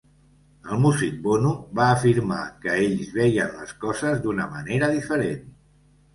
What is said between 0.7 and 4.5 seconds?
El músic Bono va afirmar que ells veien les coses d'una